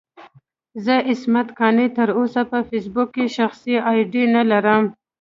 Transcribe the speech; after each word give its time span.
زه 0.85 0.95
عصمت 1.09 1.47
قانع 1.59 1.87
تر 1.97 2.09
اوسه 2.19 2.41
په 2.51 2.57
فېسبوک 2.69 3.09
کې 3.15 3.25
شخصي 3.37 3.75
اې 3.89 3.99
ډي 4.11 4.23
نه 4.35 4.41
لرم. 4.51 4.83